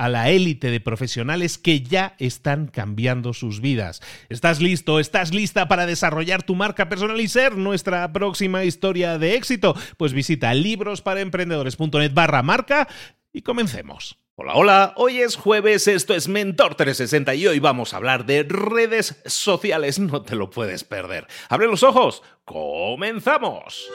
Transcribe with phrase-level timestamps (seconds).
[0.00, 4.00] a la élite de profesionales que ya están cambiando sus vidas.
[4.30, 4.98] ¿Estás listo?
[4.98, 9.76] ¿Estás lista para desarrollar tu marca personal y ser nuestra próxima historia de éxito?
[9.98, 12.88] Pues visita librosparaemprendedores.net barra marca
[13.30, 14.16] y comencemos.
[14.36, 18.44] Hola, hola, hoy es jueves, esto es Mentor 360 y hoy vamos a hablar de
[18.44, 21.26] redes sociales, no te lo puedes perder.
[21.50, 23.90] Abre los ojos, comenzamos.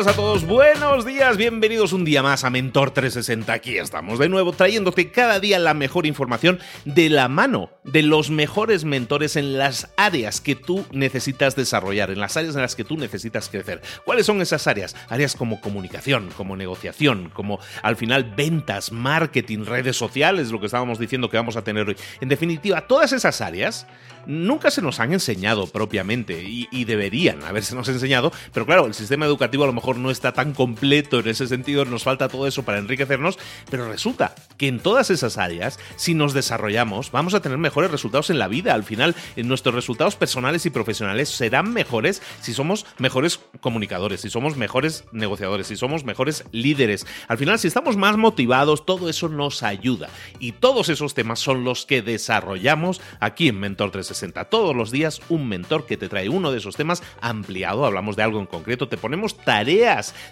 [0.00, 3.52] Buenas a todos, buenos días, bienvenidos un día más a Mentor 360.
[3.52, 8.30] Aquí estamos de nuevo trayéndote cada día la mejor información de la mano de los
[8.30, 12.84] mejores mentores en las áreas que tú necesitas desarrollar, en las áreas en las que
[12.84, 13.82] tú necesitas crecer.
[14.06, 14.96] ¿Cuáles son esas áreas?
[15.10, 20.98] Áreas como comunicación, como negociación, como al final ventas, marketing, redes sociales, lo que estábamos
[20.98, 21.96] diciendo que vamos a tener hoy.
[22.22, 23.86] En definitiva, todas esas áreas
[24.26, 28.94] nunca se nos han enseñado propiamente y, y deberían haberse nos enseñado, pero claro, el
[28.94, 32.46] sistema educativo a lo mejor no está tan completo en ese sentido, nos falta todo
[32.46, 33.38] eso para enriquecernos,
[33.70, 38.30] pero resulta que en todas esas áreas, si nos desarrollamos, vamos a tener mejores resultados
[38.30, 38.74] en la vida.
[38.74, 44.30] Al final, en nuestros resultados personales y profesionales serán mejores si somos mejores comunicadores, si
[44.30, 47.06] somos mejores negociadores, si somos mejores líderes.
[47.28, 50.08] Al final, si estamos más motivados, todo eso nos ayuda.
[50.38, 54.46] Y todos esos temas son los que desarrollamos aquí en Mentor 360.
[54.46, 58.22] Todos los días un mentor que te trae uno de esos temas ampliado, hablamos de
[58.22, 59.79] algo en concreto, te ponemos tareas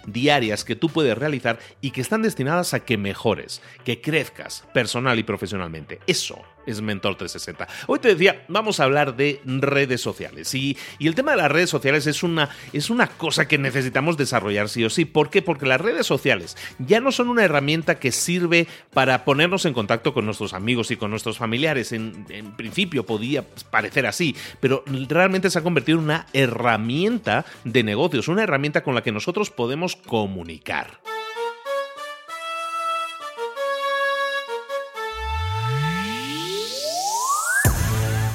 [0.05, 5.19] diarias que tú puedes realizar y que están destinadas a que mejores, que crezcas personal
[5.19, 5.99] y profesionalmente.
[6.07, 7.67] Eso es Mentor 360.
[7.87, 10.53] Hoy te decía, vamos a hablar de redes sociales.
[10.53, 14.17] Y, y, el tema de las redes sociales es una, es una cosa que necesitamos
[14.17, 15.05] desarrollar sí o sí.
[15.05, 15.41] ¿Por qué?
[15.41, 20.13] Porque las redes sociales ya no son una herramienta que sirve para ponernos en contacto
[20.13, 21.91] con nuestros amigos y con nuestros familiares.
[21.91, 27.83] En, en principio podía parecer así, pero realmente se ha convertido en una herramienta de
[27.83, 30.99] negocios, una herramienta con la que nosotros podemos comunicar.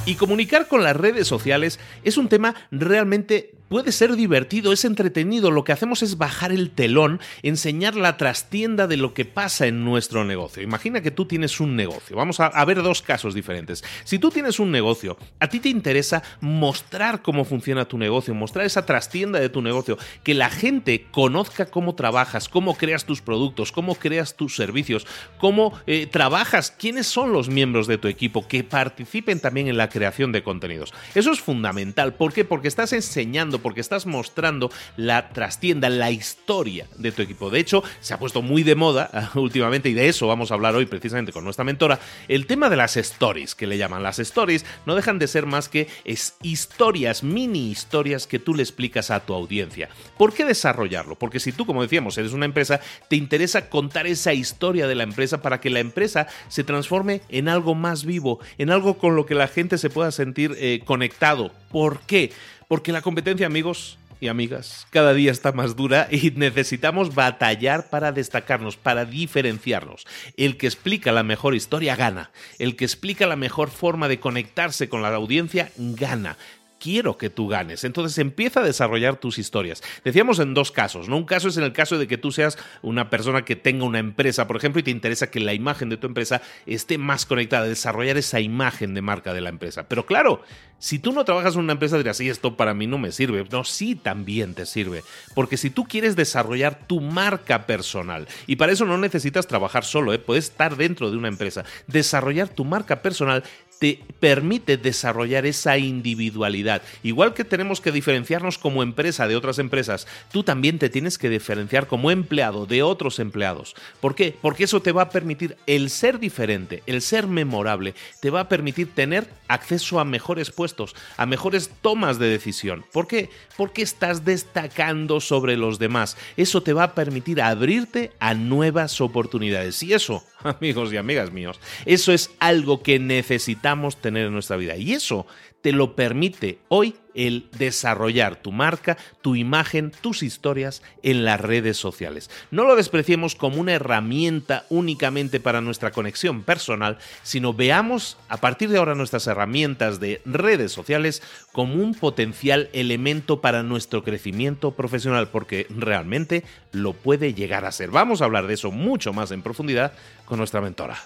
[0.05, 5.51] Y comunicar con las redes sociales es un tema realmente puede ser divertido, es entretenido.
[5.51, 9.83] Lo que hacemos es bajar el telón, enseñar la trastienda de lo que pasa en
[9.83, 10.63] nuestro negocio.
[10.63, 12.15] Imagina que tú tienes un negocio.
[12.15, 13.83] Vamos a, ver dos casos diferentes.
[14.03, 18.65] Si tú tienes un negocio, a ti te interesa mostrar cómo funciona tu negocio, mostrar
[18.65, 23.71] esa trastienda de tu negocio, que la gente conozca cómo trabajas, cómo creas tus productos,
[23.71, 25.05] cómo creas tus servicios,
[25.37, 29.89] cómo eh, trabajas, quiénes son los miembros de tu equipo, que participen también en la
[29.95, 30.93] creación de contenidos.
[31.15, 32.15] Eso es fundamental.
[32.15, 32.43] ¿Por qué?
[32.43, 37.49] Porque estás enseñando porque estás mostrando la trastienda, la historia de tu equipo.
[37.49, 40.75] De hecho, se ha puesto muy de moda últimamente y de eso vamos a hablar
[40.75, 44.65] hoy precisamente con nuestra mentora, el tema de las stories, que le llaman las stories,
[44.85, 49.21] no dejan de ser más que es historias, mini historias que tú le explicas a
[49.21, 49.87] tu audiencia.
[50.17, 51.15] ¿Por qué desarrollarlo?
[51.15, 55.03] Porque si tú, como decíamos, eres una empresa, te interesa contar esa historia de la
[55.03, 59.25] empresa para que la empresa se transforme en algo más vivo, en algo con lo
[59.25, 61.51] que la gente se pueda sentir eh, conectado.
[61.71, 62.31] ¿Por qué?
[62.67, 68.11] Porque la competencia, amigos, y amigas, cada día está más dura y necesitamos batallar para
[68.11, 70.05] destacarnos, para diferenciarnos.
[70.37, 72.31] El que explica la mejor historia gana.
[72.59, 76.37] El que explica la mejor forma de conectarse con la audiencia gana
[76.85, 77.83] quiero que tú ganes.
[77.83, 79.81] Entonces empieza a desarrollar tus historias.
[80.03, 81.17] Decíamos en dos casos, ¿no?
[81.17, 83.97] Un caso es en el caso de que tú seas una persona que tenga una
[83.97, 87.65] empresa, por ejemplo, y te interesa que la imagen de tu empresa esté más conectada,
[87.65, 89.87] desarrollar esa imagen de marca de la empresa.
[89.89, 90.43] Pero claro,
[90.77, 93.43] si tú no trabajas en una empresa, dirás, sí, esto para mí no me sirve.
[93.49, 95.03] No, sí también te sirve.
[95.33, 100.13] Porque si tú quieres desarrollar tu marca personal, y para eso no necesitas trabajar solo,
[100.13, 100.19] ¿eh?
[100.19, 103.43] puedes estar dentro de una empresa, desarrollar tu marca personal
[103.79, 106.81] te permite desarrollar esa individualidad.
[107.03, 111.29] Igual que tenemos que diferenciarnos como empresa de otras empresas, tú también te tienes que
[111.29, 113.75] diferenciar como empleado de otros empleados.
[113.99, 114.35] ¿Por qué?
[114.41, 118.49] Porque eso te va a permitir el ser diferente, el ser memorable, te va a
[118.49, 122.85] permitir tener acceso a mejores puestos, a mejores tomas de decisión.
[122.91, 123.29] ¿Por qué?
[123.57, 126.17] Porque estás destacando sobre los demás.
[126.37, 129.81] Eso te va a permitir abrirte a nuevas oportunidades.
[129.83, 131.59] Y eso amigos y amigas míos.
[131.85, 133.64] Eso es algo que necesitamos
[134.01, 134.77] tener en nuestra vida.
[134.77, 135.25] Y eso
[135.61, 141.77] te lo permite hoy el desarrollar tu marca, tu imagen, tus historias en las redes
[141.77, 142.29] sociales.
[142.51, 148.69] No lo despreciemos como una herramienta únicamente para nuestra conexión personal, sino veamos a partir
[148.69, 155.29] de ahora nuestras herramientas de redes sociales como un potencial elemento para nuestro crecimiento profesional,
[155.29, 157.89] porque realmente lo puede llegar a ser.
[157.89, 159.93] Vamos a hablar de eso mucho más en profundidad
[160.25, 160.99] con nuestra mentora.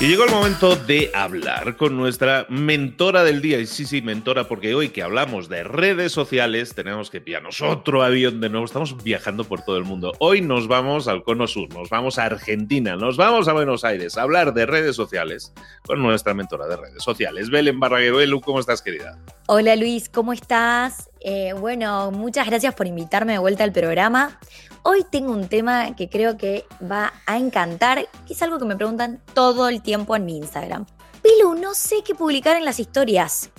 [0.00, 3.58] Y llegó el momento de hablar con nuestra mentora del día.
[3.58, 8.02] Y sí, sí, mentora, porque hoy que hablamos de redes sociales, tenemos que pillarnos otro
[8.02, 8.64] avión de nuevo.
[8.64, 10.14] Estamos viajando por todo el mundo.
[10.18, 14.16] Hoy nos vamos al Cono Sur, nos vamos a Argentina, nos vamos a Buenos Aires
[14.16, 15.52] a hablar de redes sociales
[15.84, 17.50] con nuestra mentora de redes sociales.
[17.50, 19.18] Belén Barraguero, ¿cómo estás, querida?
[19.48, 21.09] Hola, Luis, ¿cómo estás?
[21.20, 24.38] Eh, bueno, muchas gracias por invitarme de vuelta al programa.
[24.82, 28.76] Hoy tengo un tema que creo que va a encantar, que es algo que me
[28.76, 30.86] preguntan todo el tiempo en mi Instagram.
[31.22, 33.50] Pilu, no sé qué publicar en las historias.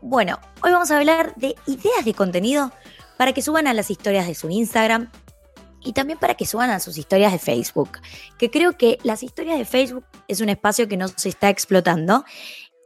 [0.00, 2.72] Bueno, hoy vamos a hablar de ideas de contenido
[3.18, 5.10] para que suban a las historias de su Instagram
[5.82, 7.98] y también para que suban a sus historias de Facebook,
[8.38, 12.24] que creo que las historias de Facebook es un espacio que no se está explotando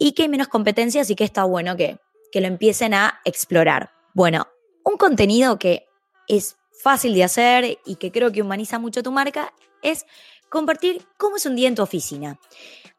[0.00, 1.98] y que hay menos competencia, así que está bueno que,
[2.32, 3.93] que lo empiecen a explorar.
[4.14, 4.46] Bueno,
[4.84, 5.88] un contenido que
[6.28, 9.52] es fácil de hacer y que creo que humaniza mucho tu marca
[9.82, 10.06] es
[10.48, 12.38] compartir cómo es un día en tu oficina.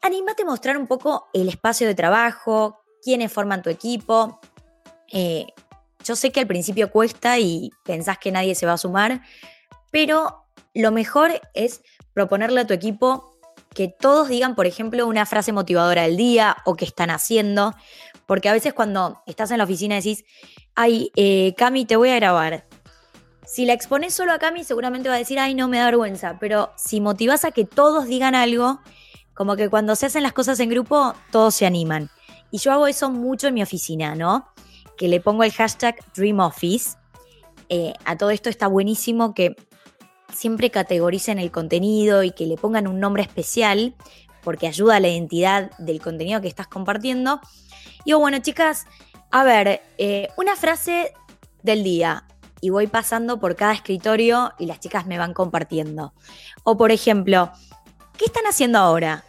[0.02, 4.42] Anímate a mostrar un poco el espacio de trabajo, quiénes forman tu equipo.
[5.10, 5.48] Eh,
[6.04, 9.22] yo sé que al principio cuesta y pensás que nadie se va a sumar,
[9.92, 11.82] pero lo mejor es
[12.14, 13.40] proponerle a tu equipo
[13.74, 17.74] que todos digan, por ejemplo, una frase motivadora del día o que están haciendo,
[18.26, 20.26] porque a veces cuando estás en la oficina decís,
[20.76, 22.68] ay, eh, Cami, te voy a grabar.
[23.46, 26.38] Si la expones solo a Cami, seguramente va a decir, ay, no me da vergüenza.
[26.40, 28.80] Pero si motivas a que todos digan algo,
[29.36, 32.10] como que cuando se hacen las cosas en grupo, todos se animan.
[32.52, 34.48] Y yo hago eso mucho en mi oficina, ¿no?
[34.98, 36.98] Que le pongo el hashtag DreamOffice.
[37.70, 39.56] Eh, a todo esto está buenísimo que
[40.34, 43.96] siempre categoricen el contenido y que le pongan un nombre especial,
[44.46, 47.42] porque ayuda a la identidad del contenido que estás compartiendo.
[48.06, 48.86] Y bueno, chicas,
[49.32, 51.14] a ver, eh, una frase
[51.64, 52.24] del día
[52.62, 56.14] y voy pasando por cada escritorio y las chicas me van compartiendo.
[56.64, 57.52] O por ejemplo,
[58.18, 59.26] ¿qué están haciendo ahora?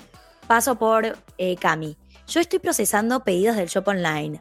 [0.46, 1.96] Paso por eh, Cami.
[2.28, 4.40] Yo estoy procesando pedidos del shop online.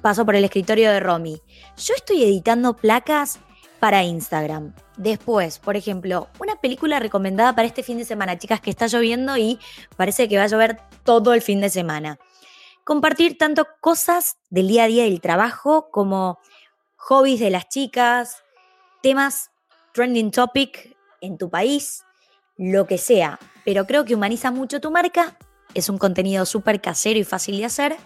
[0.00, 1.42] Paso por el escritorio de Romy.
[1.76, 3.40] Yo estoy editando placas
[3.80, 4.74] para Instagram.
[4.96, 9.36] Después, por ejemplo, una película recomendada para este fin de semana, chicas, que está lloviendo
[9.36, 9.58] y
[9.96, 12.18] parece que va a llover todo el fin de semana.
[12.84, 16.38] Compartir tanto cosas del día a día del trabajo como
[16.96, 18.42] hobbies de las chicas,
[19.02, 19.50] temas
[19.92, 22.04] trending topic en tu país,
[22.56, 23.38] lo que sea.
[23.64, 25.36] Pero creo que humaniza mucho tu marca,
[25.74, 27.96] es un contenido súper casero y fácil de hacer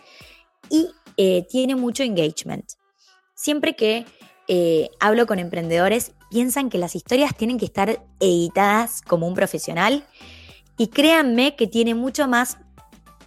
[0.68, 2.72] y eh, tiene mucho engagement.
[3.34, 4.04] Siempre que
[4.54, 10.04] eh, hablo con emprendedores, piensan que las historias tienen que estar editadas como un profesional
[10.76, 12.58] Y créanme que tiene mucho más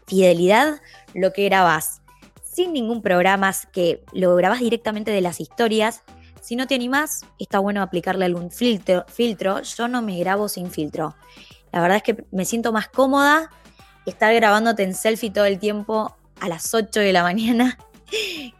[0.06, 0.82] fidelidad
[1.16, 2.04] lo que grabás
[2.44, 6.04] sin ningún programa que lo grabás directamente de las historias.
[6.42, 9.64] Si no te animás, está bueno aplicarle algún filtro, filtro.
[9.64, 11.16] Yo no me grabo sin filtro.
[11.72, 13.50] La verdad es que me siento más cómoda
[14.06, 17.80] estar grabándote en selfie todo el tiempo a las 8 de la mañana.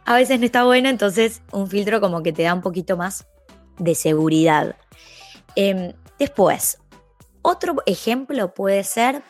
[0.04, 3.26] A veces no está bueno, entonces un filtro como que te da un poquito más
[3.78, 4.76] de seguridad.
[5.54, 6.78] Em, después,
[7.42, 9.22] otro ejemplo puede ser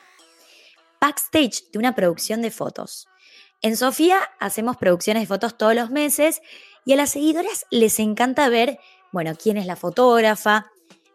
[1.01, 3.09] backstage de una producción de fotos.
[3.63, 6.41] En Sofía hacemos producciones de fotos todos los meses
[6.85, 8.79] y a las seguidoras les encanta ver,
[9.13, 10.71] bueno, quién es la fotógrafa,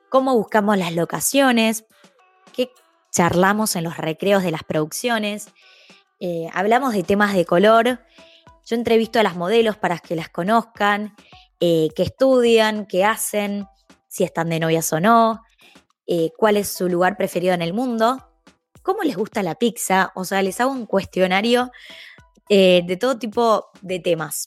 [0.10, 1.86] cómo buscamos las locaciones,
[2.54, 2.72] qué
[3.12, 5.48] charlamos en los recreos de las producciones,
[6.20, 8.00] eh, hablamos de temas de color,
[8.66, 11.16] yo entrevisto a las modelos para que las conozcan,
[11.60, 13.68] eh, qué estudian, qué hacen,
[14.08, 15.42] si están de novias o no,
[16.08, 18.28] eh, cuál es su lugar preferido en el mundo,
[18.82, 21.72] cómo les gusta la pizza, o sea, les hago un cuestionario
[22.50, 24.46] eh, de todo tipo de temas.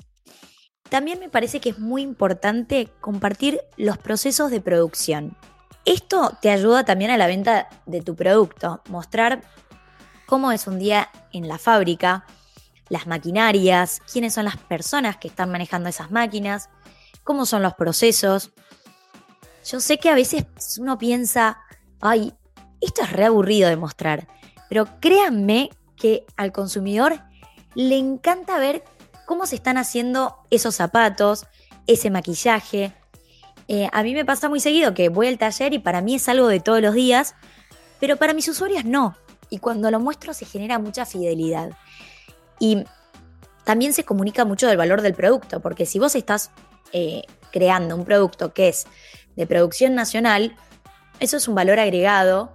[0.90, 5.36] También me parece que es muy importante compartir los procesos de producción.
[5.84, 9.42] Esto te ayuda también a la venta de tu producto, mostrar
[10.26, 12.26] cómo es un día en la fábrica,
[12.88, 16.68] las maquinarias, quiénes son las personas que están manejando esas máquinas,
[17.22, 18.52] cómo son los procesos.
[19.64, 20.44] Yo sé que a veces
[20.78, 21.58] uno piensa,
[22.00, 22.34] ay,
[22.80, 24.28] esto es re aburrido de mostrar,
[24.68, 27.20] pero créanme que al consumidor
[27.74, 28.84] le encanta ver
[29.26, 31.46] cómo se están haciendo esos zapatos,
[31.86, 32.94] ese maquillaje.
[33.68, 36.28] Eh, a mí me pasa muy seguido que voy al taller y para mí es
[36.28, 37.34] algo de todos los días,
[38.00, 39.16] pero para mis usuarios no.
[39.50, 41.70] Y cuando lo muestro se genera mucha fidelidad.
[42.58, 42.84] Y
[43.64, 46.50] también se comunica mucho del valor del producto, porque si vos estás
[46.92, 48.86] eh, creando un producto que es
[49.36, 50.56] de producción nacional,
[51.20, 52.52] eso es un valor agregado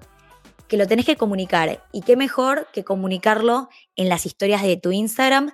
[0.67, 1.83] que lo tenés que comunicar.
[1.91, 5.51] Y qué mejor que comunicarlo en las historias de tu Instagram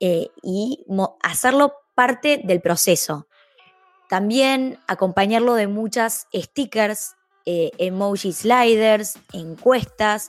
[0.00, 0.84] eh, y
[1.22, 3.26] hacerlo parte del proceso.
[4.08, 10.28] También acompañarlo de muchas stickers, eh, emoji sliders, encuestas.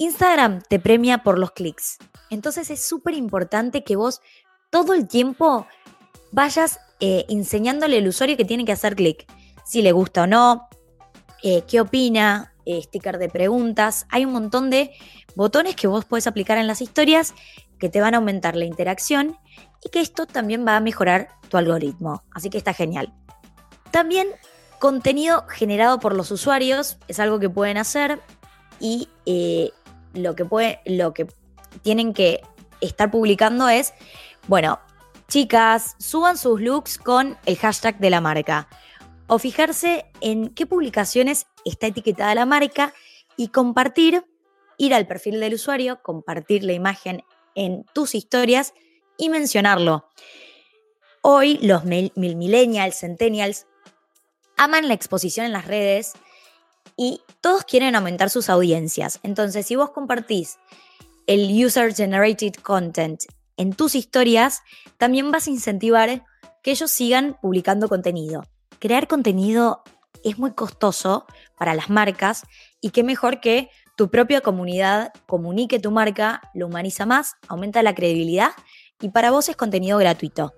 [0.00, 1.98] Instagram te premia por los clics.
[2.30, 4.22] Entonces es súper importante que vos
[4.70, 5.66] todo el tiempo
[6.32, 9.26] vayas eh, enseñándole al usuario que tiene que hacer clic.
[9.62, 10.68] Si le gusta o no,
[11.42, 14.06] eh, qué opina, eh, sticker de preguntas.
[14.08, 14.90] Hay un montón de
[15.34, 17.34] botones que vos puedes aplicar en las historias
[17.78, 19.36] que te van a aumentar la interacción
[19.84, 22.22] y que esto también va a mejorar tu algoritmo.
[22.32, 23.12] Así que está genial.
[23.90, 24.28] También
[24.78, 28.18] contenido generado por los usuarios es algo que pueden hacer
[28.78, 29.10] y
[30.14, 31.26] lo, que puede, lo que
[31.82, 32.40] tienen que
[32.80, 33.92] estar publicando es,
[34.48, 34.80] bueno,
[35.30, 38.68] Chicas, suban sus looks con el hashtag de la marca
[39.28, 42.92] o fijarse en qué publicaciones está etiquetada la marca
[43.36, 44.24] y compartir,
[44.76, 47.22] ir al perfil del usuario, compartir la imagen
[47.54, 48.74] en tus historias
[49.16, 50.08] y mencionarlo.
[51.22, 53.68] Hoy los mil millennials, centennials,
[54.56, 56.14] aman la exposición en las redes
[56.96, 59.20] y todos quieren aumentar sus audiencias.
[59.22, 60.58] Entonces, si vos compartís
[61.26, 63.22] el user generated content
[63.56, 64.62] en tus historias,
[64.98, 66.24] también vas a incentivar
[66.62, 68.42] que ellos sigan publicando contenido.
[68.78, 69.82] Crear contenido
[70.24, 71.26] es muy costoso
[71.58, 72.44] para las marcas
[72.80, 77.94] y qué mejor que tu propia comunidad comunique tu marca, lo humaniza más, aumenta la
[77.94, 78.50] credibilidad
[79.00, 80.54] y para vos es contenido gratuito.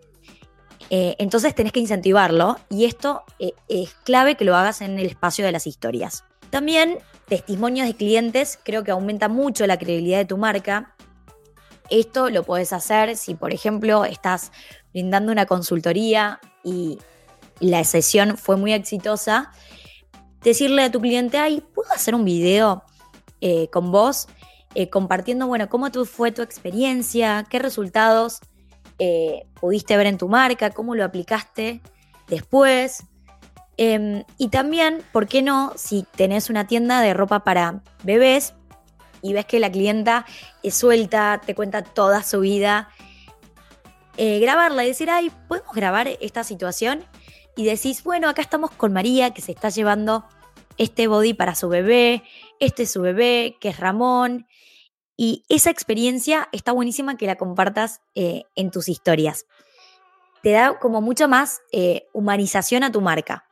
[0.94, 5.06] Eh, entonces tenés que incentivarlo y esto eh, es clave que lo hagas en el
[5.06, 6.25] espacio de las historias.
[6.50, 10.94] También testimonios de clientes creo que aumenta mucho la credibilidad de tu marca
[11.88, 14.52] esto lo puedes hacer si, por ejemplo, estás
[14.92, 16.99] brindando una consultoría y
[17.58, 19.50] la sesión fue muy exitosa.
[20.42, 22.84] Decirle a tu cliente, ay, ¿puedo hacer un video
[23.40, 24.28] eh, con vos?
[24.90, 28.40] Compartiendo, bueno, cómo fue tu experiencia, qué resultados
[28.99, 31.80] eh, pudiste ver en tu marca, cómo lo aplicaste
[32.28, 33.04] después.
[33.76, 35.72] Em, y también, ¿por qué no?
[35.76, 38.54] Si tenés una tienda de ropa para bebés,
[39.22, 40.26] y ves que la clienta
[40.62, 42.90] es suelta, te cuenta toda su vida,
[44.16, 47.04] eh, grabarla y decir, ay, ¿podemos grabar esta situación?
[47.56, 50.25] Y decís, bueno, acá estamos con María, que se está llevando
[50.76, 52.22] este body para su bebé,
[52.58, 54.46] este es su bebé, que es Ramón.
[55.22, 59.46] Y esa experiencia está buenísima que la compartas eh, en tus historias.
[60.42, 63.44] Te da como mucha más eh, humanización a tu marca.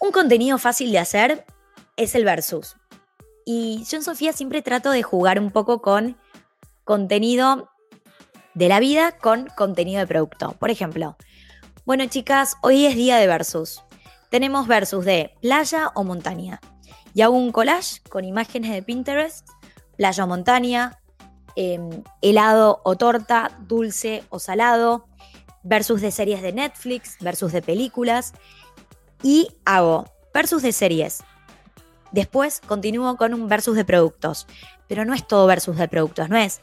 [0.00, 1.44] Un contenido fácil de hacer
[1.98, 2.76] es el versus.
[3.44, 6.16] Y yo en Sofía siempre trato de jugar un poco con
[6.84, 7.68] contenido
[8.54, 10.52] de la vida con contenido de producto.
[10.58, 11.18] Por ejemplo,
[11.84, 13.82] bueno chicas, hoy es día de versus.
[14.30, 16.62] Tenemos versus de playa o montaña.
[17.12, 19.46] y hago un collage con imágenes de Pinterest,
[19.98, 20.98] playa o montaña,
[21.56, 25.06] em, helado o torta, dulce o salado,
[25.62, 28.32] versus de series de Netflix, versus de películas,
[29.22, 31.24] y hago versus de series.
[32.12, 34.46] Después continúo con un versus de productos,
[34.86, 36.60] pero no es todo versus de productos, no es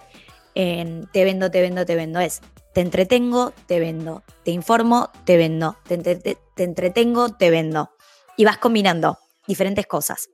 [0.55, 2.41] te vendo, te vendo, te vendo, es
[2.73, 7.91] te entretengo, te vendo, te informo, te vendo, te entretengo, te vendo.
[8.37, 10.29] Y vas combinando diferentes cosas.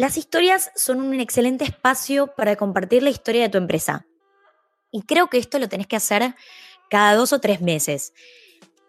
[0.00, 4.06] Las historias son un excelente espacio para compartir la historia de tu empresa.
[4.90, 6.34] Y creo que esto lo tenés que hacer
[6.88, 8.14] cada dos o tres meses.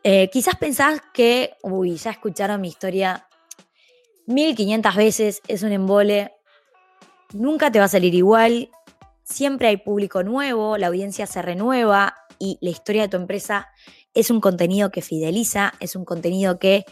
[0.06, 3.28] Eh, quizás pensás que, uy, ya escucharon mi historia
[4.28, 6.32] 1500 veces, es un embole,
[7.34, 8.70] nunca te va a salir igual,
[9.24, 13.68] siempre hay público nuevo, la audiencia se renueva y la historia de tu empresa
[14.14, 16.86] es un contenido que fideliza, es un contenido que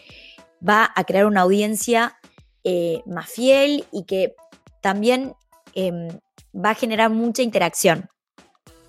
[0.61, 2.19] va a crear una audiencia
[2.63, 4.35] eh, más fiel y que
[4.81, 5.33] también
[5.73, 6.09] em,
[6.53, 8.09] va a generar mucha interacción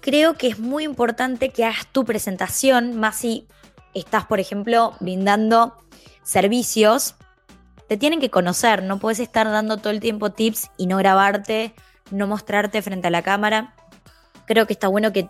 [0.00, 3.46] creo que es muy importante que hagas tu presentación, más si
[3.94, 5.76] estás, por ejemplo, brindando
[6.22, 7.14] servicios,
[7.88, 11.74] te tienen que conocer, no puedes estar dando todo el tiempo tips y no grabarte,
[12.10, 13.74] no mostrarte frente a la cámara.
[14.46, 15.28] Creo que está bueno que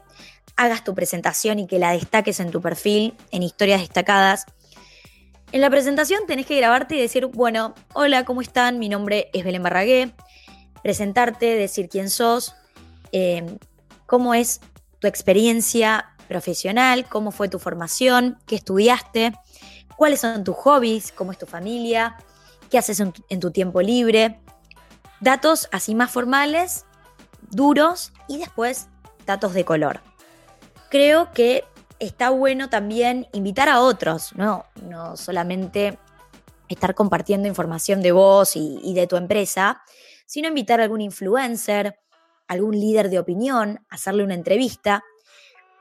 [0.56, 4.46] hagas tu presentación y que la destaques en tu perfil, en historias destacadas.
[5.52, 8.78] En la presentación tenés que grabarte y decir, bueno, hola, ¿cómo están?
[8.78, 10.14] Mi nombre es Belén Barragué.
[10.82, 12.54] Presentarte, decir quién sos,
[13.10, 13.58] eh,
[14.06, 14.60] cómo es
[15.00, 19.32] tu experiencia profesional, cómo fue tu formación, qué estudiaste,
[19.96, 22.16] cuáles son tus hobbies, cómo es tu familia,
[22.70, 24.38] qué haces en tu, tiempo libre.
[25.18, 26.86] Datos así más formales,
[27.50, 28.86] duros y después
[29.26, 30.00] datos de color.
[30.90, 31.64] Creo que
[32.00, 35.98] está bueno también invitar a otros, no, no solamente
[36.68, 39.82] estar compartiendo información de vos y, de tu empresa,
[40.26, 41.98] sino invitar a algún influencer,
[42.48, 45.04] algún líder de opinión, hacerle una entrevista.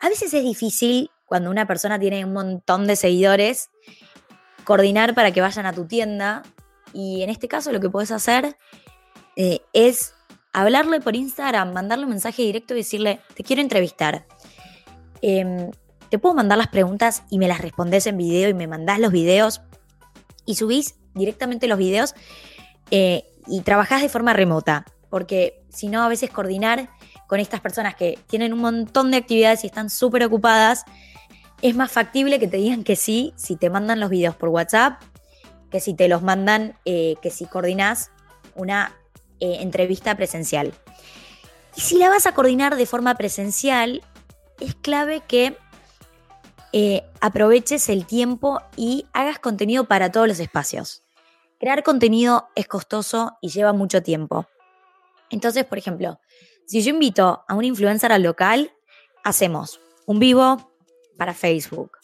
[0.02, 3.70] A veces es difícil cuando una persona tiene un montón de seguidores
[4.64, 6.44] coordinar para que vayan a tu tienda
[6.92, 8.58] y en este caso lo que puedes hacer
[9.36, 10.16] eh, es
[10.54, 14.26] hablarle por Instagram, mandarle un mensaje directo y decirle, te quiero entrevistar.
[15.22, 15.70] Em,
[16.10, 19.12] te puedo mandar las preguntas y me las respondes en video y me mandás los
[19.12, 19.62] videos
[20.46, 22.16] y subís directamente los videos
[22.92, 26.90] eh, y trabajás de forma remota porque si no, a veces coordinar
[27.28, 30.86] con estas personas que tienen un montón de actividades y están súper ocupadas,
[31.62, 35.02] es más factible que te digan que sí si te mandan los videos por WhatsApp,
[35.70, 38.12] que si te los mandan, eh, que si coordinas
[38.56, 38.96] una
[39.40, 40.74] eh, entrevista presencial.
[41.76, 44.04] Y si la vas a coordinar de forma presencial,
[44.60, 45.56] es clave que
[46.72, 51.04] eh, aproveches el tiempo y hagas contenido para todos los espacios.
[51.60, 54.48] Crear contenido es costoso y lleva mucho tiempo.
[55.30, 56.20] Entonces, por ejemplo,
[56.66, 58.72] si yo invito a un influencer al local,
[59.24, 60.72] hacemos un vivo
[61.18, 61.98] para Facebook.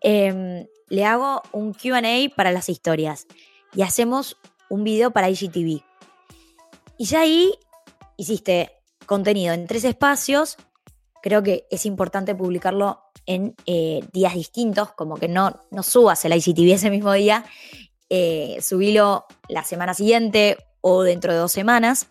[0.00, 3.26] Em, le hago un QA para las historias
[3.74, 4.36] y hacemos
[4.68, 5.82] un video para IGTV.
[6.98, 7.52] Y ya ahí
[8.16, 8.72] hiciste
[9.06, 10.56] contenido en tres espacios.
[11.22, 16.34] Creo que es importante publicarlo en eh, días distintos, como que no, no subas el
[16.34, 17.44] IGTV ese mismo día,
[18.10, 22.08] eh, subilo la semana siguiente o dentro de dos semanas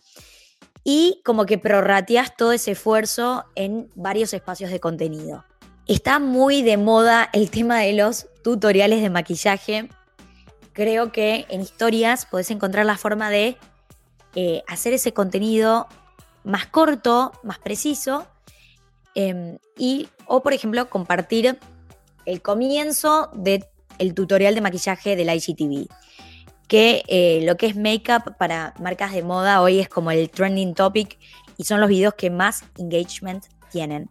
[0.83, 5.45] y como que prorrateas todo ese esfuerzo en varios espacios de contenido.
[5.87, 9.89] Está muy de moda el tema de los tutoriales de maquillaje.
[10.73, 13.57] Creo que en historias podés encontrar la forma de
[14.35, 15.87] eh, hacer ese contenido
[16.43, 18.25] más corto, más preciso,
[19.15, 21.59] em, y, o por ejemplo, compartir
[22.25, 23.65] el comienzo del
[24.13, 25.87] tutorial de maquillaje del IGTV
[26.71, 30.73] que eh, lo que es make-up para marcas de moda hoy es como el trending
[30.73, 31.19] topic
[31.57, 34.09] y son los videos que más engagement tienen.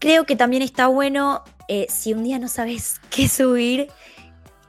[0.00, 3.92] Creo que también está bueno eh, si un día no sabes qué subir,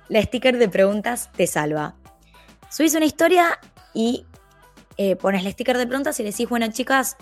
[0.07, 1.95] la sticker de preguntas te salva.
[2.69, 3.57] Subís una historia
[3.95, 4.27] y
[4.97, 7.17] eh, pones la sticker de preguntas y decís, bueno chicas,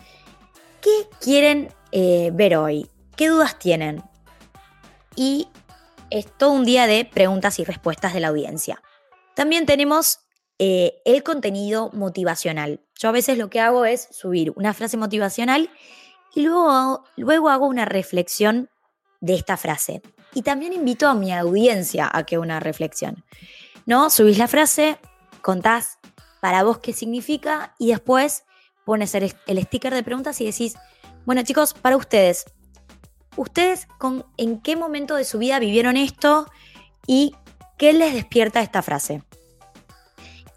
[0.88, 2.90] ¿qué quieren ver hoy?
[3.16, 4.04] ¿Qué dudas tienen?
[5.16, 5.48] Y
[6.10, 8.82] es todo un día de preguntas y respuestas de la audiencia.
[9.36, 10.20] También tenemos
[10.60, 12.82] eh, el contenido motivacional.
[12.96, 15.70] Yo a veces lo que hago es subir una frase motivacional
[16.34, 18.70] y luego, luego hago una reflexión
[19.20, 20.02] de esta frase.
[20.34, 23.26] Y también invito a mi audiencia a que una reflexión.
[23.86, 24.10] ¿No?
[24.10, 24.98] Subís la frase,
[25.42, 25.98] contás
[26.40, 28.44] para vos qué significa y después
[28.88, 30.76] pones el, el sticker de preguntas y decís,
[31.26, 32.46] bueno chicos, para ustedes,
[33.36, 36.50] ¿ustedes con, en qué momento de su vida vivieron esto
[37.06, 37.36] y
[37.78, 39.22] qué les despierta esta frase?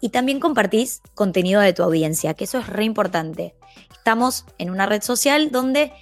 [0.01, 3.55] y también compartís contenido de tu audiencia, que eso es re importante.
[3.93, 5.93] Estamos en una red social donde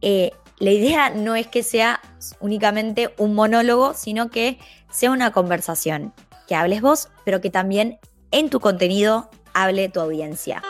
[0.00, 2.00] eh, la idea no es que sea
[2.40, 4.58] únicamente un monólogo, sino que
[4.90, 6.14] sea una conversación,
[6.48, 7.98] que hables vos, pero que también
[8.30, 10.62] en tu contenido hable tu audiencia.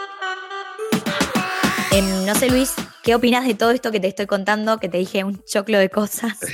[2.02, 2.74] No sé, Luis,
[3.08, 4.76] ¿Qué opinas de todo esto que te estoy contando?
[4.76, 6.38] Que te dije un choclo de cosas.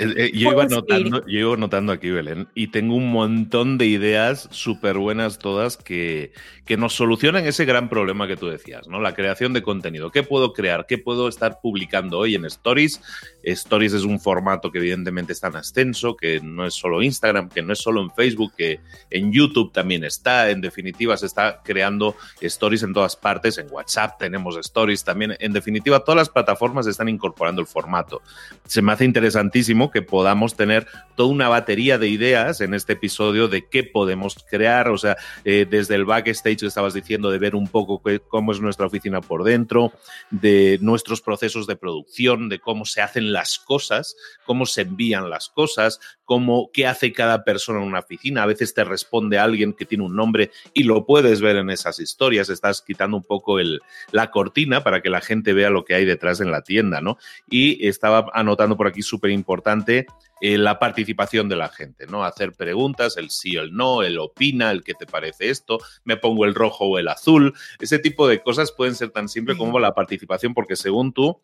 [0.00, 4.48] Eh, yo, iba notando, yo iba notando aquí, Belén, y tengo un montón de ideas
[4.50, 6.32] súper buenas todas que,
[6.64, 9.00] que nos solucionan ese gran problema que tú decías, ¿no?
[9.00, 10.10] La creación de contenido.
[10.10, 10.86] ¿Qué puedo crear?
[10.86, 13.00] ¿Qué puedo estar publicando hoy en Stories?
[13.42, 17.62] Stories es un formato que evidentemente está en ascenso, que no es solo Instagram, que
[17.62, 20.50] no es solo en Facebook, que en YouTube también está.
[20.50, 23.58] En definitiva, se está creando Stories en todas partes.
[23.58, 25.36] En WhatsApp tenemos Stories también.
[25.40, 28.22] En definitiva, todas las plataformas están incorporando el formato.
[28.66, 30.86] Se me hace interesantísimo que podamos tener
[31.16, 35.66] toda una batería de ideas en este episodio de qué podemos crear, o sea, eh,
[35.68, 39.44] desde el backstage que estabas diciendo, de ver un poco cómo es nuestra oficina por
[39.44, 39.92] dentro,
[40.30, 45.48] de nuestros procesos de producción, de cómo se hacen las cosas, cómo se envían las
[45.48, 48.42] cosas, cómo, qué hace cada persona en una oficina.
[48.42, 51.98] A veces te responde alguien que tiene un nombre y lo puedes ver en esas
[51.98, 52.48] historias.
[52.48, 53.80] Estás quitando un poco el,
[54.12, 57.18] la cortina para que la gente vea lo que hay detrás en la tienda, ¿no?
[57.48, 60.06] Y estaba anotando por aquí súper importante
[60.40, 62.24] eh, la participación de la gente, ¿no?
[62.24, 66.16] Hacer preguntas, el sí o el no, el opina, el qué te parece esto, me
[66.16, 67.54] pongo el rojo o el azul.
[67.78, 71.40] Ese tipo de cosas pueden ser tan simples como la participación, porque según tú,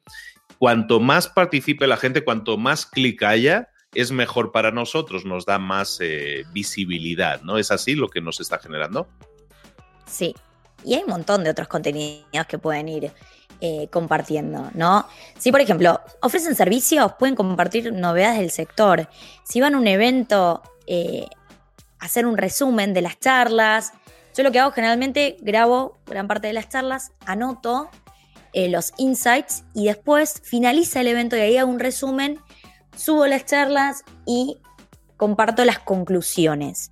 [0.58, 5.58] cuanto más participe la gente, cuanto más clic haya, es mejor para nosotros, nos da
[5.58, 7.58] más eh, visibilidad, ¿no?
[7.58, 9.08] ¿Es así lo que nos está generando?
[10.06, 10.34] Sí,
[10.84, 13.12] y hay un montón de otros contenidos que pueden ir
[13.60, 15.06] eh, compartiendo, ¿no?
[15.38, 19.08] Si, por ejemplo, ofrecen servicios, pueden compartir novedades del sector.
[19.44, 21.26] Si van a un evento, eh,
[21.98, 23.92] hacer un resumen de las charlas.
[24.34, 27.90] Yo lo que hago generalmente, grabo gran parte de las charlas, anoto
[28.52, 32.38] eh, los insights y después finaliza el evento y ahí hago un resumen,
[32.96, 34.58] subo las charlas y
[35.16, 36.90] comparto las conclusiones.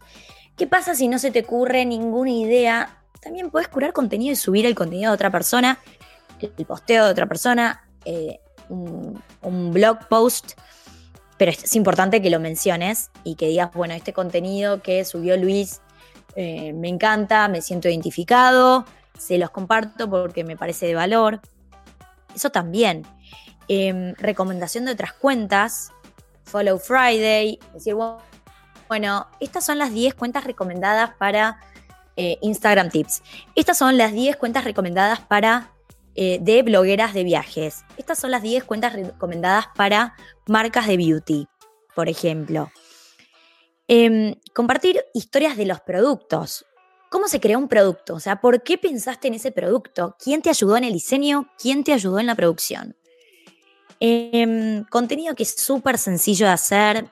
[0.57, 2.99] ¿Qué pasa si no se te ocurre ninguna idea?
[3.21, 5.79] También puedes curar contenido y subir el contenido de otra persona
[6.57, 10.53] el posteo de otra persona, eh, un, blog post,
[11.39, 15.81] pero es, importante que lo menciones y que digas, bueno, este contenido que subió Luis
[16.37, 18.85] eh, me encanta, me siento identificado,
[19.19, 21.41] se los comparto porque me parece de valor.
[22.35, 23.07] Eso también.
[23.69, 25.93] Em, recomendación de otras cuentas,
[26.45, 27.95] Follow Friday, decir,
[28.89, 31.59] bueno, estas son las 10 cuentas recomendadas para
[32.17, 33.23] eh, Instagram Tips.
[33.55, 35.74] Estas son las 10 cuentas recomendadas para
[36.15, 37.85] eh, de blogueras de viajes.
[37.97, 40.15] Estas son las 10 cuentas recomendadas para
[40.47, 41.49] marcas de beauty,
[41.95, 42.71] por ejemplo.
[43.89, 46.65] Em, compartir historias de los productos.
[47.11, 48.15] ¿Cómo se creó un producto?
[48.15, 50.17] O sea, ¿por qué pensaste en ese producto?
[50.19, 51.51] ¿Quién te ayudó en el diseño?
[51.59, 52.97] ¿Quién te ayudó en la producción?
[54.01, 57.11] Em, contenido que es súper sencillo de hacer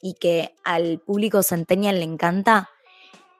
[0.00, 2.70] y que al público centennial le encanta.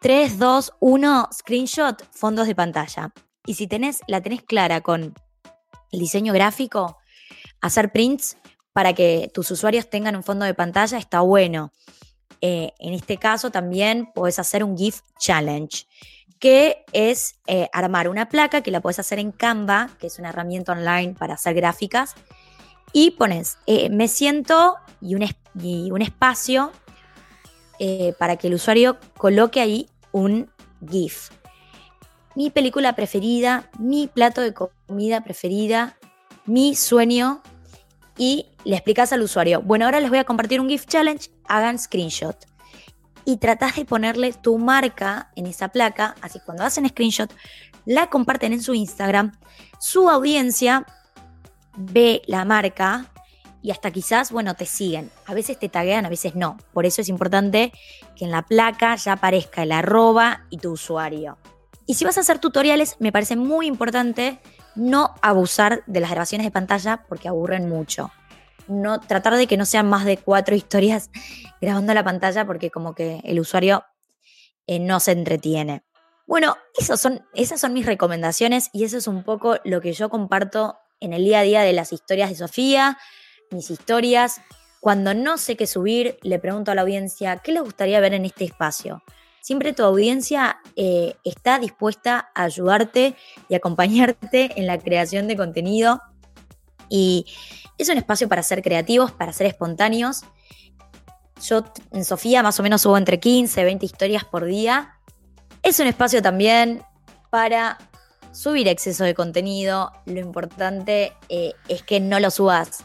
[0.01, 3.13] 3, 2, 1, screenshot, fondos de pantalla.
[3.47, 5.15] Y si tenés, la tenés clara con
[5.91, 6.99] el diseño gráfico,
[7.61, 8.37] hacer prints
[8.73, 11.73] para que tus usuarios tengan un fondo de pantalla está bueno.
[12.41, 15.87] Eh, en este caso también puedes hacer un GIF Challenge,
[16.39, 20.31] que es eh, armar una placa que la puedes hacer en Canva, que es una
[20.31, 22.15] herramienta online para hacer gráficas,
[22.93, 25.25] y pones eh, me siento y un,
[25.61, 26.73] y un espacio
[28.17, 30.49] para que el usuario coloque ahí un
[30.89, 31.31] GIF
[32.35, 35.97] mi película preferida, mi plato de comida preferida,
[36.47, 37.43] mi sueño
[38.17, 41.79] y le explicas al usuario, bueno, ahora les voy a compartir un gift challenge, hagan
[41.79, 42.37] screenshot.
[43.25, 47.33] Y tratás de ponerle tu marca en esa placa, así cuando hacen screenshot,
[47.85, 49.33] la comparten en su Instagram,
[49.79, 50.87] su audiencia
[51.77, 53.07] ve la marca
[53.63, 55.11] y hasta quizás, bueno, te siguen.
[55.27, 56.59] A veces te taguean, a veces no.
[56.73, 57.73] Por eso es importante
[58.17, 61.39] que en la placa ya aparezca el arroba y tu usuario.
[61.87, 64.41] Y si vas a hacer tutoriales, me parece muy importante
[64.75, 68.11] no abusar de las grabaciones de pantalla porque aburren mucho.
[68.69, 71.11] No, tratar de que no sean más de cuatro historias
[71.61, 73.85] grabando la pantalla porque como que el usuario
[74.67, 75.83] eh, no se entretiene.
[76.27, 80.79] Bueno, son, esas son mis recomendaciones y eso es un poco lo que yo comparto
[81.01, 82.97] en el día a día de las historias de Sofía,
[83.51, 84.41] mis historias.
[84.81, 88.25] Cuando no sé qué subir, le pregunto a la audiencia, ¿qué les gustaría ver en
[88.25, 89.03] este espacio?
[89.43, 93.17] Siempre tu audiencia eh, está dispuesta a ayudarte
[93.49, 96.01] y acompañarte en la creación de contenido.
[96.89, 97.27] Y
[97.77, 100.23] es un espacio para ser creativos, para ser espontáneos.
[101.43, 104.97] Yo en Sofía más o menos subo entre 15, 20 historias por día.
[105.63, 106.83] Es un espacio también
[107.31, 107.79] para
[108.31, 109.91] subir exceso de contenido.
[110.07, 112.85] Lo importante eh, es que no lo subas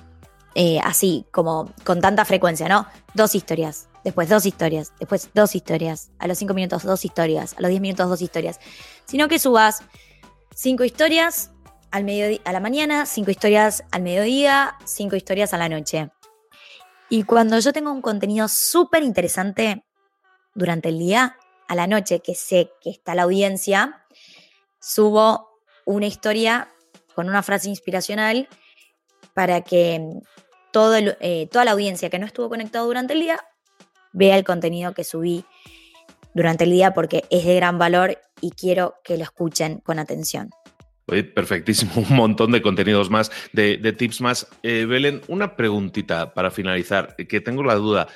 [0.56, 2.88] eh, así, como con tanta frecuencia, ¿no?
[3.14, 7.62] Dos historias, después dos historias, después dos historias, a los cinco minutos dos historias, a
[7.62, 8.58] los diez minutos dos historias.
[9.04, 9.84] Sino que subas
[10.56, 11.52] cinco historias
[11.92, 12.08] al
[12.46, 16.10] a la mañana, cinco historias al mediodía, cinco historias a la noche.
[17.10, 19.84] Y cuando yo tengo un contenido súper interesante
[20.56, 21.36] durante el día,
[21.68, 24.06] a la noche, que sé que está la audiencia,
[24.80, 25.50] subo
[25.86, 26.74] una historia
[27.14, 28.48] con una frase inspiracional
[29.34, 30.02] para que
[30.72, 33.44] todo eh, toda la audiencia que no estuvo conectado durante el día
[34.18, 35.46] vea el contenido que subí
[36.34, 40.50] durante el día porque es de gran valor y quiero que lo escuchen con atención.
[41.06, 44.48] perfectísimo, un montón de contenidos más, de, tips más.
[44.64, 48.08] Eh, Belén, una preguntita para finalizar, que tengo la duda.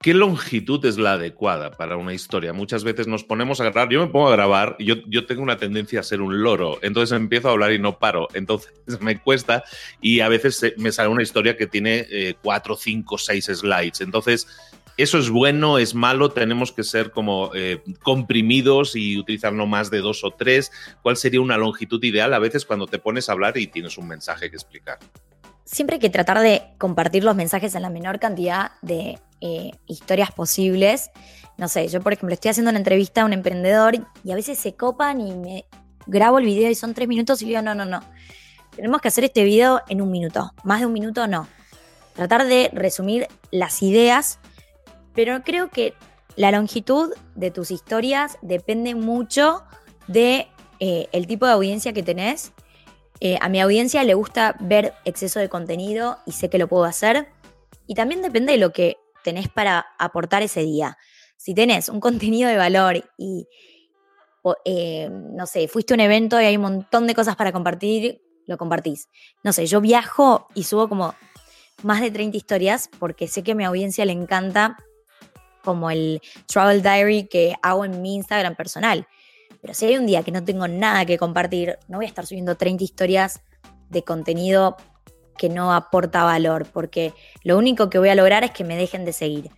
[0.00, 2.52] ¿Qué longitud es la adecuada para una historia?
[2.52, 5.56] Muchas veces nos ponemos a grabar, yo me pongo a grabar, yo, yo tengo una
[5.56, 9.64] tendencia a ser un loro, entonces empiezo a hablar y no paro, entonces me cuesta
[10.00, 14.46] y a veces me sale una historia que tiene eh, cuatro, cinco, seis slides, entonces
[14.98, 16.30] ¿Eso es bueno, es malo?
[16.30, 20.72] ¿Tenemos que ser como eh, comprimidos y utilizar no más de dos o tres?
[21.02, 24.08] ¿Cuál sería una longitud ideal a veces cuando te pones a hablar y tienes un
[24.08, 24.98] mensaje que explicar?
[25.64, 30.32] Siempre hay que tratar de compartir los mensajes en la menor cantidad de eh, historias
[30.32, 31.12] posibles.
[31.58, 34.58] No sé, yo por ejemplo estoy haciendo una entrevista a un emprendedor y a veces
[34.58, 35.64] se copan y me
[36.08, 38.00] grabo el video y son tres minutos y digo, no, no, no.
[38.74, 40.52] Tenemos que hacer este video en un minuto.
[40.64, 41.46] Más de un minuto no.
[42.14, 44.40] Tratar de resumir las ideas,
[45.18, 45.94] pero creo que
[46.36, 49.64] la longitud de tus historias depende mucho
[50.06, 50.46] de
[50.78, 52.52] eh, el tipo de audiencia que tenés.
[53.18, 56.84] Eh, a mi audiencia le gusta ver exceso de contenido y sé que lo puedo
[56.84, 57.26] hacer.
[57.88, 60.96] Y también depende de lo que tenés para aportar ese día.
[61.36, 63.48] Si tenés un contenido de valor y,
[64.64, 68.22] eh, no sé, fuiste a un evento y hay un montón de cosas para compartir,
[68.46, 69.08] lo compartís.
[69.42, 71.16] No sé, yo viajo y subo como
[71.82, 74.76] más de 30 historias porque sé que a mi audiencia le encanta
[75.68, 79.06] como el travel diary que hago en mi Instagram personal.
[79.60, 82.24] Pero si hay un día que no tengo nada que compartir, no voy a estar
[82.24, 83.42] subiendo 30 historias
[83.90, 84.78] de contenido
[85.36, 87.12] que no aporta valor, porque
[87.44, 89.50] lo único que voy a lograr es que me dejen de seguir.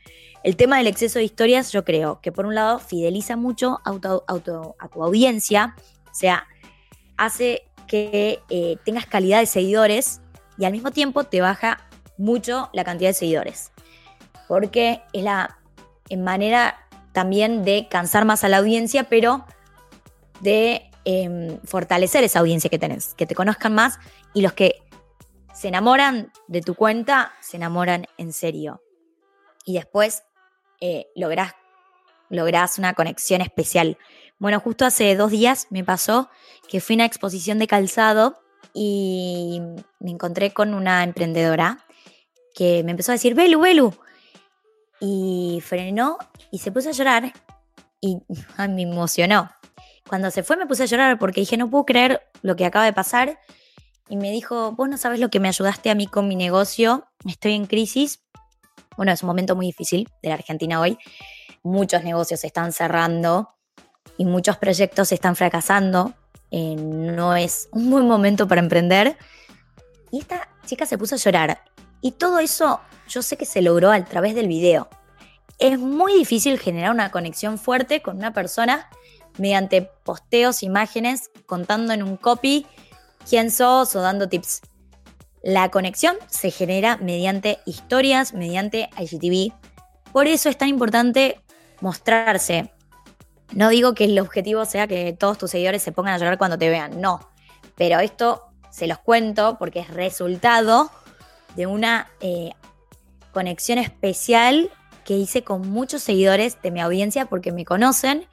[0.42, 4.40] El tema del exceso de historias, yo creo que por un lado fideliza mucho a
[4.40, 5.76] tu, audiencia,
[6.10, 6.48] o sea,
[7.16, 10.22] hace que eh, tengas calidad de seguidores
[10.58, 13.70] y al mismo tiempo te baja mucho la cantidad de seguidores,
[14.48, 15.59] porque es la
[16.16, 16.76] manera
[17.12, 19.44] también de cansar más a la audiencia, pero
[20.40, 23.98] de em, fortalecer esa audiencia que tenés, que te conozcan más
[24.34, 24.82] y los que
[25.54, 28.82] se enamoran de tu cuenta, se enamoran en serio.
[29.64, 30.22] Y después
[30.80, 33.98] eh, lográs, una conexión especial.
[34.38, 36.30] Bueno, justo hace dos días me pasó
[36.68, 38.40] que fui a una exposición de calzado
[38.72, 39.60] y
[39.98, 41.84] me encontré con una emprendedora
[42.54, 43.94] que me empezó a decir, Belu, Belu.
[45.00, 46.18] Y frenó
[46.50, 47.32] y se puso a llorar
[48.00, 48.18] y
[48.68, 49.50] me emocionó.
[50.08, 52.84] Cuando se fue me puse a llorar porque dije, no puedo creer lo que acaba
[52.84, 53.38] de pasar
[54.10, 57.06] y me dijo, vos no sabes lo que me ayudaste a mí con mi negocio,
[57.24, 58.20] estoy en crisis.
[58.96, 60.98] Bueno, es un momento muy difícil de la Argentina hoy.
[61.62, 63.50] Muchos negocios se están cerrando
[64.18, 66.12] y muchos proyectos están fracasando.
[66.50, 69.16] Eh, no es un buen momento para emprender.
[70.10, 71.62] Y esta chica se puso a llorar.
[72.00, 74.88] Y todo eso yo sé que se logró a través del video.
[75.58, 78.88] Es muy difícil generar una conexión fuerte con una persona
[79.36, 82.66] mediante posteos, imágenes, contando en un copy
[83.28, 84.62] quién sos o dando tips.
[85.42, 89.52] La conexión se genera mediante historias, mediante IGTV.
[90.12, 91.40] Por eso es tan importante
[91.80, 92.72] mostrarse.
[93.52, 96.58] No digo que el objetivo sea que todos tus seguidores se pongan a llorar cuando
[96.58, 97.20] te vean, no.
[97.74, 100.90] Pero esto se los cuento porque es resultado
[101.56, 102.52] de una eh,
[103.32, 104.70] conexión especial
[105.04, 108.26] que hice con muchos seguidores de mi audiencia porque me conocen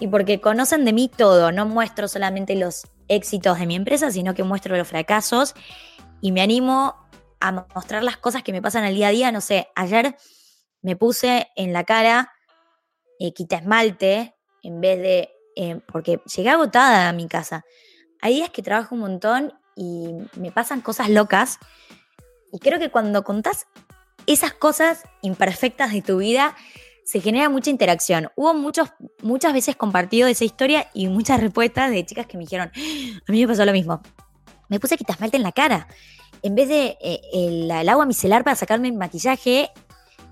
[0.00, 1.52] y porque conocen de mí todo.
[1.52, 5.54] No muestro solamente los éxitos de mi empresa, sino que muestro los fracasos
[6.20, 6.94] y me animo
[7.40, 9.32] a mostrar las cosas que me pasan al día a día.
[9.32, 10.16] No sé, ayer
[10.82, 12.32] me puse en la cara
[13.18, 15.30] eh, quita esmalte en vez de...
[15.56, 17.64] Eh, porque llegué agotada a mi casa.
[18.20, 21.58] Hay días que trabajo un montón y me pasan cosas locas.
[22.52, 23.66] Y creo que cuando contás
[24.26, 26.54] esas cosas imperfectas de tu vida,
[27.08, 28.28] se genera mucha interacción.
[28.36, 28.90] Hubo muchos,
[29.22, 32.70] muchas veces compartido esa historia y muchas respuestas de chicas que me dijeron,
[33.26, 34.02] a mí me pasó lo mismo.
[34.68, 35.88] Me puse quitasmalte en la cara.
[36.42, 39.70] En vez de eh, el, agua micelar para sacarme el maquillaje,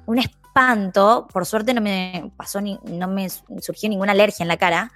[0.04, 4.92] una espanto, por suerte no me pasó no me surgió ninguna alergia en la cara.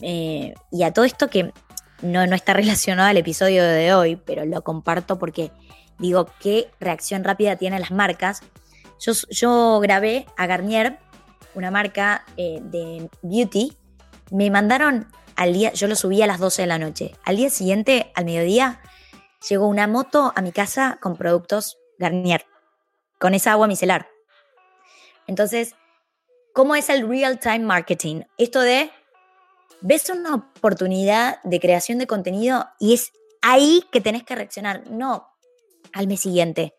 [0.00, 1.52] Eh, y a todo esto que
[2.00, 5.52] no, no está relacionado al episodio de hoy, pero lo comparto porque
[5.98, 8.42] digo, qué reacción rápida tienen las marcas.
[9.00, 10.98] Yo, yo grabé a Garnier,
[11.54, 13.76] una marca eh, de beauty,
[14.30, 17.12] me mandaron al día, yo lo subí a las 12 de la noche.
[17.24, 18.80] Al día siguiente, al mediodía,
[19.48, 22.44] llegó una moto a mi casa con productos Garnier,
[23.18, 24.08] con esa agua micelar.
[25.26, 25.74] Entonces,
[26.54, 28.22] ¿cómo es el real time marketing?
[28.36, 28.90] Esto de,
[29.80, 35.27] ves una oportunidad de creación de contenido y es ahí que tenés que reaccionar, no
[35.92, 36.74] al mes siguiente.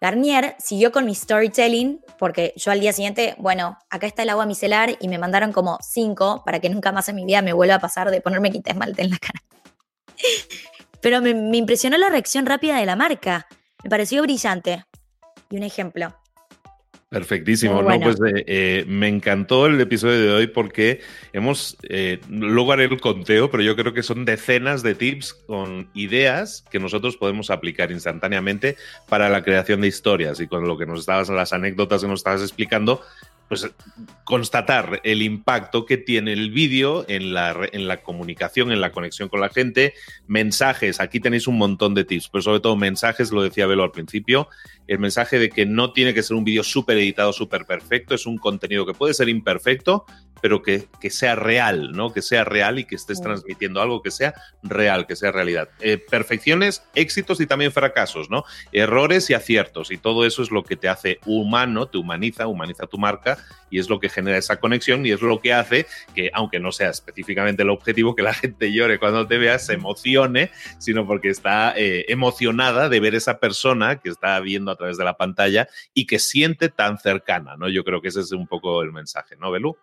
[0.00, 4.46] Garnier siguió con mi storytelling porque yo al día siguiente, bueno, acá está el agua
[4.46, 7.76] micelar y me mandaron como cinco para que nunca más en mi vida me vuelva
[7.76, 9.42] a pasar de ponerme quita esmalte en la cara.
[11.00, 13.46] Pero me, me impresionó la reacción rápida de la marca.
[13.82, 14.84] Me pareció brillante.
[15.50, 16.14] Y un ejemplo.
[17.08, 18.00] Perfectísimo, ¿no?
[18.00, 23.00] Pues eh, eh, me encantó el episodio de hoy porque hemos, eh, luego haré el
[23.00, 27.92] conteo, pero yo creo que son decenas de tips con ideas que nosotros podemos aplicar
[27.92, 28.76] instantáneamente
[29.08, 30.40] para la creación de historias.
[30.40, 33.00] Y con lo que nos estabas, las anécdotas que nos estabas explicando,
[33.48, 33.68] pues
[34.24, 39.28] constatar el impacto que tiene el vídeo en la, en la comunicación, en la conexión
[39.28, 39.94] con la gente,
[40.26, 43.92] mensajes, aquí tenéis un montón de tips, pero sobre todo mensajes, lo decía Velo al
[43.92, 44.48] principio,
[44.88, 48.26] el mensaje de que no tiene que ser un vídeo súper editado, súper perfecto, es
[48.26, 50.06] un contenido que puede ser imperfecto,
[50.42, 52.12] pero que, que, sea real, ¿no?
[52.12, 55.70] Que sea real y que estés transmitiendo algo que sea real, que sea realidad.
[55.80, 58.44] Eh, perfecciones, éxitos y también fracasos, ¿no?
[58.70, 59.90] Errores y aciertos.
[59.90, 63.35] Y todo eso es lo que te hace humano, te humaniza, humaniza tu marca
[63.70, 66.72] y es lo que genera esa conexión y es lo que hace que, aunque no
[66.72, 71.30] sea específicamente el objetivo, que la gente llore cuando te vea, se emocione, sino porque
[71.30, 75.68] está eh, emocionada de ver esa persona que está viendo a través de la pantalla
[75.94, 77.68] y que siente tan cercana, ¿no?
[77.68, 79.76] Yo creo que ese es un poco el mensaje, ¿no, Belú?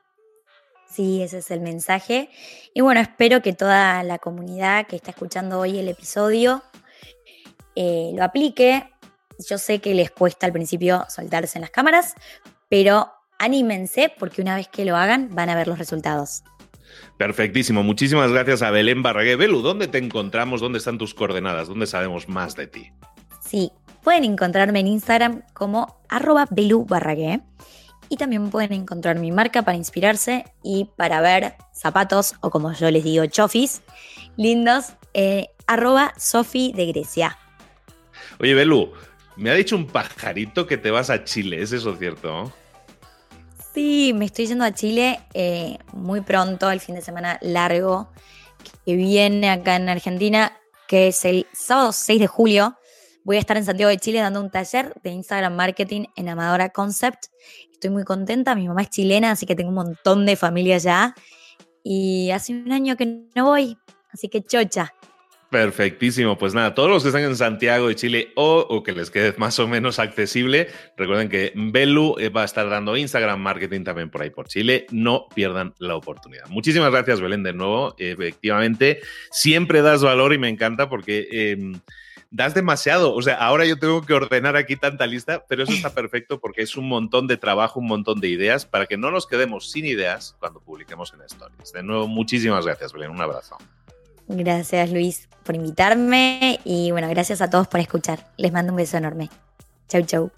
[0.89, 2.30] Sí, ese es el mensaje.
[2.74, 6.63] Y bueno, espero que toda la comunidad que está escuchando hoy el episodio
[7.76, 8.92] eh, lo aplique.
[9.50, 12.13] Yo sé que les cuesta al principio soltarse en las cámaras,
[12.70, 13.12] pero
[13.43, 16.43] anímense porque una vez que lo hagan van a ver los resultados.
[17.17, 17.84] Perfectísimo.
[17.84, 19.36] Muchísimas gracias a Belén Barragué.
[19.36, 20.62] Belu, ¿dónde te encontramos?
[20.62, 21.67] ¿Dónde están tus coordenadas?
[21.67, 22.91] ¿Dónde sabemos más de ti?
[23.41, 23.71] Sí,
[24.03, 27.41] pueden encontrarme en Instagram como arroba Belu Barragué
[28.10, 32.91] y también pueden encontrar mi marca para inspirarse y para ver zapatos o como yo
[32.91, 33.82] les digo chofis
[34.38, 37.38] lindos eh, arroba Sofi de Grecia.
[38.39, 38.91] Oye Belu,
[39.36, 42.51] me ha dicho un pajarito que te vas a Chile, ¿es eso cierto?
[43.73, 48.09] Sí, me estoy yendo a Chile eh, muy pronto, el fin de semana largo
[48.86, 50.55] que viene acá en Argentina,
[50.88, 52.77] que es el sábado 6 de julio.
[53.23, 56.69] Voy a estar en Santiago de Chile dando un taller de Instagram Marketing en Amadora
[56.69, 57.25] Concept
[57.83, 58.55] estoy muy contenta.
[58.55, 61.15] Mi mamá es chilena, así que tengo un montón de familia allá.
[61.83, 63.05] Y hace un año que
[63.36, 63.77] no voy,
[64.09, 64.93] así que chocha.
[65.54, 69.12] Perfectísimo, pues nada, todos los que están en Santiago de Chile o, o, que les
[69.12, 73.84] quede más o menos accesible, recuerden que Belu eh, va a estar dando Instagram Marketing
[73.84, 76.48] también por ahí por Chile, no pierdan la oportunidad.
[76.48, 81.28] Muchísimas gracias Belén de nuevo, efectivamente, siempre das valor y me encanta porque...
[81.32, 81.74] Eh,
[82.32, 83.13] das demasiado.
[83.13, 86.63] O sea, ahora yo tengo que ordenar aquí tanta lista, pero eso está perfecto porque
[86.63, 89.86] es un montón de trabajo, un montón de ideas para que no nos quedemos sin
[89.86, 91.72] ideas cuando publiquemos en Stories.
[91.72, 93.12] De nuevo, muchísimas gracias, Belén.
[93.12, 93.56] Un abrazo.
[94.27, 98.27] Gracias, Luis, por invitarme y bueno, gracias a todos por escuchar.
[98.38, 99.29] Les mando un beso enorme.
[99.88, 100.31] Chau, chau.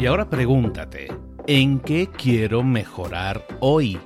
[0.00, 1.08] Y ahora pregúntate,
[1.46, 4.00] ¿en qué quiero mejorar hoy?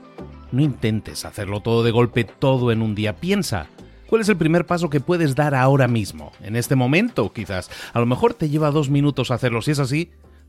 [0.51, 3.15] No intentes hacerlo todo de golpe, todo en un día.
[3.15, 3.69] Piensa,
[4.09, 6.33] ¿cuál es el primer paso que puedes dar ahora mismo?
[6.43, 7.71] En este momento, quizás.
[7.93, 9.63] A lo mejor te lleva dos minutos hacerlo.
[9.63, 10.11] Si es así,